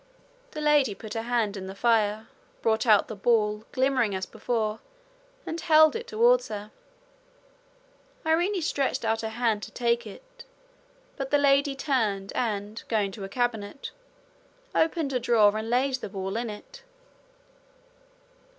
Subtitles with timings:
[0.53, 2.25] The lady put her hand in the fire,
[2.63, 4.79] brought out the ball, glimmering as before,
[5.45, 6.71] and held it towards her.
[8.25, 10.43] Irene stretched out her hand to take it,
[11.17, 13.91] but the lady turned and, going to her cabinet,
[14.73, 16.81] opened a drawer, and laid the ball in it.